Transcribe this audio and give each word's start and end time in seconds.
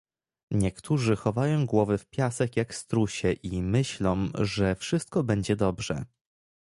Niektórzy 0.51 1.15
chowają 1.15 1.65
głowy 1.65 1.97
w 1.97 2.05
piasek 2.05 2.57
jak 2.57 2.75
strusie 2.75 3.31
i 3.31 3.61
myślą, 3.61 4.29
że 4.33 4.75
wszystko 4.75 5.23
będzie 5.23 5.55
dobrze 5.55 6.05